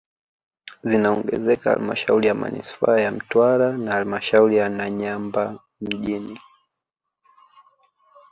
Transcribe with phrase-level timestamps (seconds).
[0.83, 6.39] Zinaongezeka halmashauri ya manispaa ya Mtwara na halmashauri ya Nanyamba mjini